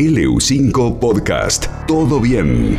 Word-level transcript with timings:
LU5 0.00 0.98
Podcast. 0.98 1.66
Todo 1.86 2.20
bien. 2.20 2.78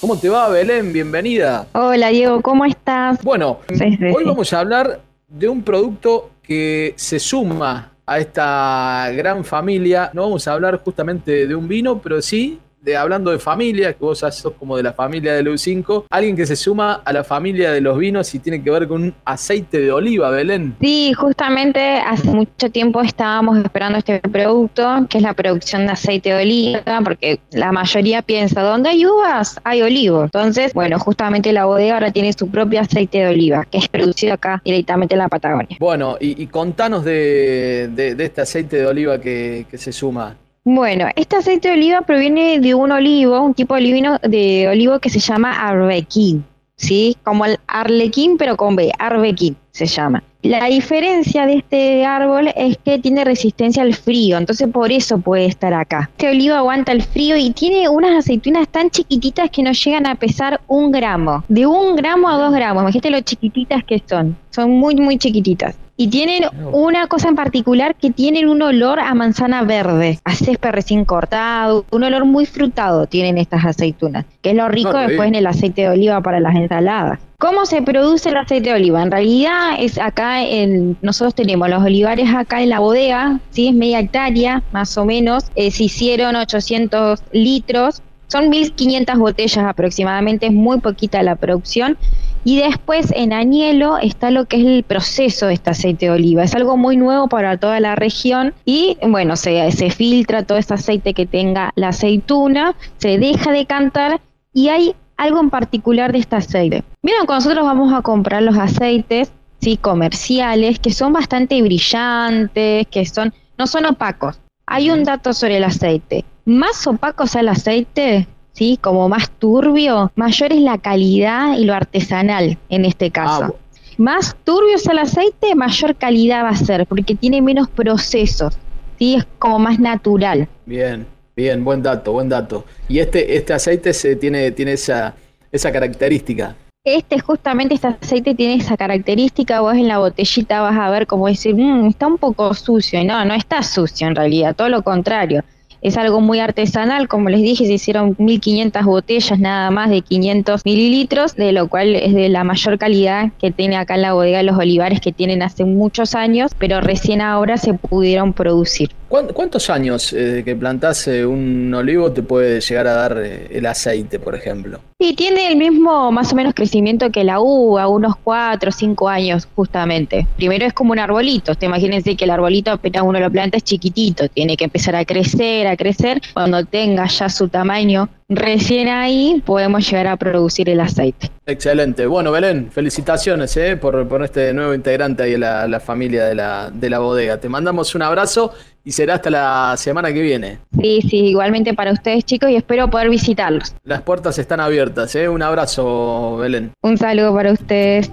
¿Cómo 0.00 0.18
te 0.18 0.28
va, 0.28 0.48
Belén? 0.48 0.92
Bienvenida. 0.92 1.68
Hola, 1.74 2.08
Diego, 2.08 2.42
¿cómo 2.42 2.64
estás? 2.64 3.22
Bueno, 3.22 3.60
hoy 3.70 4.24
vamos 4.24 4.52
a 4.52 4.58
hablar 4.58 5.00
de 5.28 5.48
un 5.48 5.62
producto 5.62 6.30
que 6.42 6.94
se 6.96 7.20
suma 7.20 7.92
a 8.04 8.18
esta 8.18 9.12
gran 9.14 9.44
familia. 9.44 10.10
No 10.12 10.22
vamos 10.22 10.48
a 10.48 10.54
hablar 10.54 10.82
justamente 10.82 11.46
de 11.46 11.54
un 11.54 11.68
vino, 11.68 12.02
pero 12.02 12.20
sí 12.20 12.58
de 12.84 12.96
hablando 12.96 13.30
de 13.30 13.38
familia, 13.38 13.94
que 13.94 14.04
vos 14.04 14.18
sos 14.18 14.52
como 14.58 14.76
de 14.76 14.82
la 14.82 14.92
familia 14.92 15.32
de 15.34 15.42
LU5, 15.42 16.04
alguien 16.10 16.36
que 16.36 16.44
se 16.44 16.54
suma 16.54 17.00
a 17.04 17.12
la 17.14 17.24
familia 17.24 17.72
de 17.72 17.80
los 17.80 17.96
vinos 17.98 18.34
y 18.34 18.38
tiene 18.40 18.62
que 18.62 18.70
ver 18.70 18.86
con 18.86 19.02
un 19.04 19.14
aceite 19.24 19.80
de 19.80 19.90
oliva, 19.90 20.28
Belén. 20.30 20.76
Sí, 20.80 21.12
justamente 21.14 21.80
hace 21.80 22.28
mucho 22.28 22.70
tiempo 22.70 23.00
estábamos 23.00 23.56
esperando 23.58 23.98
este 23.98 24.20
producto, 24.20 25.06
que 25.08 25.16
es 25.18 25.22
la 25.22 25.32
producción 25.32 25.86
de 25.86 25.92
aceite 25.92 26.28
de 26.34 26.42
oliva, 26.42 27.00
porque 27.02 27.40
la 27.52 27.72
mayoría 27.72 28.20
piensa, 28.20 28.60
¿dónde 28.62 28.90
hay 28.90 29.06
uvas? 29.06 29.58
Hay 29.64 29.80
olivo. 29.80 30.24
Entonces, 30.24 30.74
bueno, 30.74 30.98
justamente 30.98 31.52
la 31.52 31.64
bodega 31.64 31.94
ahora 31.94 32.12
tiene 32.12 32.32
su 32.34 32.48
propio 32.50 32.80
aceite 32.80 33.18
de 33.18 33.28
oliva, 33.28 33.64
que 33.64 33.78
es 33.78 33.88
producido 33.88 34.34
acá 34.34 34.60
directamente 34.64 35.14
en 35.14 35.20
la 35.20 35.28
Patagonia. 35.28 35.76
Bueno, 35.80 36.16
y, 36.20 36.42
y 36.42 36.46
contanos 36.48 37.04
de, 37.04 37.88
de- 37.92 38.14
de 38.14 38.24
este 38.24 38.42
aceite 38.42 38.76
de 38.76 38.86
oliva 38.86 39.18
que, 39.20 39.64
que 39.70 39.78
se 39.78 39.90
suma. 39.92 40.36
Bueno, 40.66 41.08
este 41.14 41.36
aceite 41.36 41.68
de 41.68 41.74
oliva 41.74 42.00
proviene 42.00 42.58
de 42.58 42.74
un 42.74 42.90
olivo, 42.90 43.38
un 43.38 43.52
tipo 43.52 43.74
de 43.74 43.82
olivo, 43.82 44.16
de 44.22 44.66
olivo 44.66 44.98
que 44.98 45.10
se 45.10 45.18
llama 45.18 45.52
arbequín, 45.52 46.42
¿sí? 46.76 47.18
Como 47.22 47.44
el 47.44 47.58
arlequín, 47.66 48.38
pero 48.38 48.56
con 48.56 48.74
B, 48.74 48.90
arbequín 48.98 49.58
se 49.72 49.84
llama. 49.84 50.24
La 50.40 50.64
diferencia 50.64 51.44
de 51.44 51.56
este 51.56 52.06
árbol 52.06 52.48
es 52.56 52.78
que 52.82 52.98
tiene 52.98 53.24
resistencia 53.24 53.82
al 53.82 53.92
frío, 53.92 54.38
entonces 54.38 54.66
por 54.68 54.90
eso 54.90 55.18
puede 55.18 55.44
estar 55.44 55.74
acá. 55.74 56.08
Este 56.12 56.30
olivo 56.30 56.54
aguanta 56.54 56.92
el 56.92 57.02
frío 57.02 57.36
y 57.36 57.50
tiene 57.50 57.86
unas 57.90 58.16
aceitunas 58.16 58.66
tan 58.68 58.88
chiquititas 58.88 59.50
que 59.50 59.62
no 59.62 59.72
llegan 59.72 60.06
a 60.06 60.14
pesar 60.14 60.62
un 60.66 60.90
gramo. 60.90 61.44
De 61.48 61.66
un 61.66 61.94
gramo 61.94 62.26
a 62.30 62.38
dos 62.38 62.54
gramos, 62.54 62.84
imagínate 62.84 63.10
lo 63.10 63.20
chiquititas 63.20 63.84
que 63.84 64.02
son. 64.06 64.34
Son 64.48 64.70
muy, 64.70 64.94
muy 64.96 65.18
chiquititas. 65.18 65.76
Y 65.96 66.08
tienen 66.08 66.42
una 66.72 67.06
cosa 67.06 67.28
en 67.28 67.36
particular 67.36 67.94
que 67.94 68.10
tienen 68.10 68.48
un 68.48 68.62
olor 68.62 68.98
a 68.98 69.14
manzana 69.14 69.62
verde, 69.62 70.18
a 70.24 70.34
césped 70.34 70.70
recién 70.70 71.04
cortado, 71.04 71.84
un 71.92 72.02
olor 72.02 72.24
muy 72.24 72.46
frutado 72.46 73.06
tienen 73.06 73.38
estas 73.38 73.64
aceitunas, 73.64 74.24
que 74.42 74.50
es 74.50 74.56
lo 74.56 74.68
rico 74.68 74.92
No, 74.92 74.98
después 74.98 75.28
en 75.28 75.36
el 75.36 75.46
aceite 75.46 75.82
de 75.82 75.88
oliva 75.90 76.20
para 76.20 76.40
las 76.40 76.56
ensaladas. 76.56 77.20
¿Cómo 77.38 77.64
se 77.66 77.82
produce 77.82 78.30
el 78.30 78.36
aceite 78.36 78.70
de 78.70 78.74
oliva? 78.74 79.02
En 79.02 79.10
realidad 79.10 79.76
es 79.78 79.98
acá, 79.98 80.42
en, 80.42 80.96
nosotros 81.00 81.34
tenemos 81.34 81.68
los 81.68 81.82
olivares 81.82 82.28
acá 82.34 82.62
en 82.62 82.70
la 82.70 82.80
bodega, 82.80 83.38
¿sí? 83.50 83.68
es 83.68 83.74
media 83.74 84.00
hectárea 84.00 84.62
más 84.72 84.96
o 84.98 85.04
menos, 85.04 85.44
eh, 85.54 85.70
se 85.70 85.84
hicieron 85.84 86.34
800 86.34 87.22
litros, 87.32 88.02
son 88.26 88.48
1500 88.48 89.16
botellas 89.18 89.64
aproximadamente, 89.64 90.46
es 90.46 90.52
muy 90.52 90.80
poquita 90.80 91.22
la 91.22 91.36
producción. 91.36 91.96
Y 92.44 92.58
después 92.58 93.10
en 93.16 93.32
Añelo 93.32 93.96
está 93.96 94.30
lo 94.30 94.44
que 94.44 94.58
es 94.58 94.66
el 94.66 94.82
proceso 94.82 95.46
de 95.46 95.54
este 95.54 95.70
aceite 95.70 96.06
de 96.06 96.12
oliva. 96.12 96.44
Es 96.44 96.54
algo 96.54 96.76
muy 96.76 96.96
nuevo 96.96 97.26
para 97.28 97.56
toda 97.56 97.80
la 97.80 97.96
región 97.96 98.52
y 98.66 98.98
bueno, 99.02 99.36
se, 99.36 99.72
se 99.72 99.90
filtra 99.90 100.42
todo 100.42 100.58
ese 100.58 100.74
aceite 100.74 101.14
que 101.14 101.26
tenga 101.26 101.72
la 101.74 101.88
aceituna, 101.88 102.76
se 102.98 103.18
deja 103.18 103.50
de 103.50 103.64
cantar 103.64 104.20
y 104.52 104.68
hay 104.68 104.94
algo 105.16 105.40
en 105.40 105.50
particular 105.50 106.12
de 106.12 106.18
este 106.18 106.36
aceite. 106.36 106.84
Miren, 107.02 107.26
cuando 107.26 107.44
nosotros 107.44 107.64
vamos 107.64 107.92
a 107.92 108.02
comprar 108.02 108.42
los 108.42 108.58
aceites, 108.58 109.32
sí, 109.60 109.76
comerciales, 109.76 110.78
que 110.78 110.92
son 110.92 111.12
bastante 111.12 111.60
brillantes, 111.62 112.86
que 112.88 113.06
son, 113.06 113.32
no 113.58 113.66
son 113.66 113.86
opacos. 113.86 114.38
Hay 114.66 114.90
un 114.90 115.04
dato 115.04 115.32
sobre 115.32 115.58
el 115.58 115.64
aceite. 115.64 116.24
Más 116.44 116.86
opaco 116.86 117.26
sea 117.26 117.40
el 117.40 117.48
aceite, 117.48 118.26
¿sí? 118.54 118.78
Como 118.80 119.08
más 119.08 119.30
turbio, 119.38 120.10
mayor 120.16 120.52
es 120.52 120.60
la 120.60 120.78
calidad 120.78 121.58
y 121.58 121.64
lo 121.64 121.74
artesanal 121.74 122.56
en 122.70 122.84
este 122.86 123.10
caso. 123.10 123.44
Ah, 123.44 123.52
Más 123.98 124.34
turbio 124.44 124.78
sea 124.78 124.92
el 124.92 124.98
aceite, 125.00 125.54
mayor 125.54 125.94
calidad 125.96 126.44
va 126.44 126.48
a 126.50 126.56
ser, 126.56 126.86
porque 126.86 127.14
tiene 127.14 127.40
menos 127.42 127.68
procesos, 127.68 128.56
¿sí? 128.98 129.14
Es 129.16 129.26
como 129.38 129.58
más 129.58 129.78
natural. 129.78 130.48
Bien, 130.66 131.06
bien, 131.36 131.62
buen 131.64 131.82
dato, 131.82 132.12
buen 132.12 132.28
dato. 132.28 132.64
Y 132.88 132.98
este, 132.98 133.36
este 133.36 133.52
aceite 133.52 133.92
se 133.92 134.16
tiene, 134.16 134.50
tiene 134.50 134.72
esa, 134.72 135.14
esa 135.52 135.70
característica. 135.70 136.56
Este, 136.86 137.18
justamente, 137.18 137.74
este 137.76 137.86
aceite 137.86 138.34
tiene 138.34 138.56
esa 138.56 138.76
característica, 138.76 139.60
vos 139.62 139.74
en 139.74 139.88
la 139.88 139.98
botellita 139.98 140.60
vas 140.60 140.76
a 140.78 140.90
ver 140.90 141.06
como 141.06 141.28
decir, 141.28 141.54
"Mm, 141.54 141.86
está 141.86 142.06
un 142.06 142.18
poco 142.18 142.52
sucio, 142.52 143.00
y 143.00 143.04
no, 143.06 143.24
no 143.24 143.32
está 143.34 143.62
sucio 143.62 144.06
en 144.06 144.14
realidad, 144.14 144.54
todo 144.54 144.68
lo 144.68 144.82
contrario. 144.82 145.42
Es 145.84 145.98
algo 145.98 146.22
muy 146.22 146.40
artesanal, 146.40 147.08
como 147.08 147.28
les 147.28 147.42
dije, 147.42 147.66
se 147.66 147.74
hicieron 147.74 148.16
1500 148.18 148.84
botellas 148.84 149.38
nada 149.38 149.70
más 149.70 149.90
de 149.90 150.00
500 150.00 150.62
mililitros, 150.64 151.34
de 151.34 151.52
lo 151.52 151.68
cual 151.68 151.94
es 151.94 152.14
de 152.14 152.30
la 152.30 152.42
mayor 152.42 152.78
calidad 152.78 153.32
que 153.38 153.50
tiene 153.50 153.76
acá 153.76 153.96
en 153.96 154.00
la 154.00 154.14
bodega 154.14 154.42
los 154.42 154.56
olivares 154.56 155.02
que 155.02 155.12
tienen 155.12 155.42
hace 155.42 155.66
muchos 155.66 156.14
años, 156.14 156.52
pero 156.56 156.80
recién 156.80 157.20
ahora 157.20 157.58
se 157.58 157.74
pudieron 157.74 158.32
producir. 158.32 158.92
¿Cuán- 159.08 159.28
¿Cuántos 159.28 159.70
años 159.70 160.12
eh, 160.12 160.42
que 160.44 160.56
plantás 160.56 161.06
eh, 161.08 161.24
un 161.26 161.72
olivo 161.74 162.10
te 162.12 162.22
puede 162.22 162.60
llegar 162.60 162.86
a 162.86 162.94
dar 162.94 163.18
eh, 163.22 163.48
el 163.50 163.66
aceite, 163.66 164.18
por 164.18 164.34
ejemplo? 164.34 164.80
Sí, 164.98 165.14
tiene 165.14 165.46
el 165.48 165.56
mismo 165.56 166.10
más 166.10 166.32
o 166.32 166.36
menos 166.36 166.54
crecimiento 166.54 167.10
que 167.10 167.22
la 167.24 167.38
uva, 167.40 167.86
unos 167.88 168.14
4 168.24 168.70
o 168.70 168.72
5 168.72 169.08
años 169.08 169.46
justamente. 169.54 170.26
Primero 170.36 170.64
es 170.66 170.72
como 170.72 170.92
un 170.92 170.98
arbolito, 170.98 171.52
usted 171.52 171.66
imagínense 171.66 172.16
que 172.16 172.24
el 172.24 172.30
arbolito 172.30 172.72
apenas 172.72 173.02
uno 173.04 173.20
lo 173.20 173.30
planta 173.30 173.56
es 173.58 173.64
chiquitito, 173.64 174.28
tiene 174.28 174.56
que 174.56 174.64
empezar 174.64 174.96
a 174.96 175.04
crecer, 175.04 175.66
a 175.66 175.76
crecer. 175.76 176.20
Cuando 176.32 176.64
tenga 176.64 177.06
ya 177.06 177.28
su 177.28 177.48
tamaño, 177.48 178.08
recién 178.36 178.88
ahí 178.88 179.42
podemos 179.44 179.88
llegar 179.88 180.06
a 180.06 180.16
producir 180.16 180.68
el 180.68 180.80
aceite. 180.80 181.30
Excelente. 181.46 182.06
Bueno, 182.06 182.32
Belén, 182.32 182.70
felicitaciones 182.70 183.56
eh, 183.56 183.76
por, 183.76 184.06
por 184.08 184.24
este 184.24 184.52
nuevo 184.54 184.74
integrante 184.74 185.22
ahí 185.24 185.36
la, 185.36 185.68
la 185.68 185.80
familia 185.80 186.24
de 186.24 186.34
la, 186.34 186.70
de 186.72 186.90
la 186.90 186.98
bodega. 186.98 187.38
Te 187.38 187.48
mandamos 187.48 187.94
un 187.94 188.02
abrazo 188.02 188.52
y 188.84 188.92
será 188.92 189.14
hasta 189.14 189.30
la 189.30 189.74
semana 189.76 190.12
que 190.12 190.20
viene. 190.22 190.58
Sí, 190.80 191.00
sí, 191.02 191.16
igualmente 191.26 191.74
para 191.74 191.92
ustedes 191.92 192.24
chicos 192.24 192.50
y 192.50 192.56
espero 192.56 192.88
poder 192.88 193.08
visitarlos. 193.10 193.74
Las 193.84 194.02
puertas 194.02 194.38
están 194.38 194.60
abiertas. 194.60 195.14
¿eh? 195.16 195.28
Un 195.28 195.42
abrazo, 195.42 196.36
Belén. 196.38 196.72
Un 196.82 196.96
saludo 196.98 197.34
para 197.34 197.52
ustedes. 197.52 198.10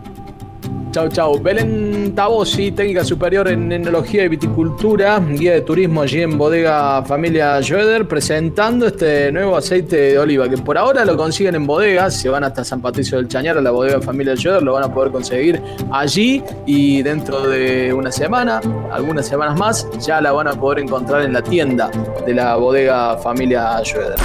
Chau, 0.91 1.07
chau. 1.07 1.39
Belén 1.39 2.13
Tabosi, 2.13 2.73
técnica 2.73 3.05
superior 3.05 3.47
en 3.47 3.71
enología 3.71 4.25
y 4.25 4.27
viticultura, 4.27 5.19
guía 5.19 5.53
de 5.53 5.61
turismo 5.61 6.01
allí 6.01 6.21
en 6.21 6.37
bodega 6.37 7.01
Familia 7.03 7.61
Schroeder, 7.63 8.05
presentando 8.09 8.87
este 8.87 9.31
nuevo 9.31 9.55
aceite 9.55 9.95
de 9.95 10.19
oliva, 10.19 10.49
que 10.49 10.57
por 10.57 10.77
ahora 10.77 11.05
lo 11.05 11.15
consiguen 11.15 11.55
en 11.55 11.65
bodegas, 11.65 12.15
se 12.15 12.27
van 12.27 12.43
hasta 12.43 12.65
San 12.65 12.81
Patricio 12.81 13.17
del 13.17 13.29
Chañar, 13.29 13.57
a 13.57 13.61
la 13.61 13.71
bodega 13.71 14.01
Familia 14.01 14.35
Schroeder, 14.35 14.63
lo 14.63 14.73
van 14.73 14.83
a 14.83 14.93
poder 14.93 15.13
conseguir 15.13 15.61
allí 15.91 16.43
y 16.65 17.01
dentro 17.03 17.47
de 17.47 17.93
una 17.93 18.11
semana, 18.11 18.59
algunas 18.91 19.25
semanas 19.25 19.57
más, 19.57 19.87
ya 20.05 20.19
la 20.19 20.33
van 20.33 20.49
a 20.49 20.59
poder 20.59 20.79
encontrar 20.79 21.21
en 21.21 21.31
la 21.31 21.41
tienda 21.41 21.89
de 22.25 22.33
la 22.33 22.57
bodega 22.57 23.17
Familia 23.17 23.79
Schroeder. 23.85 24.17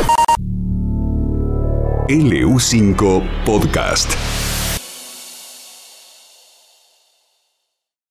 LU5 2.09 3.23
Podcast. 3.45 4.17